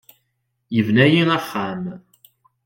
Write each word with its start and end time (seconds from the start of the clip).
Yebna-iyi 0.75 1.23
axxam. 1.37 1.83